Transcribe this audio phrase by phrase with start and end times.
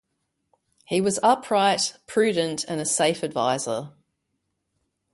[0.87, 3.91] He was upright, prudent and a safe advisor.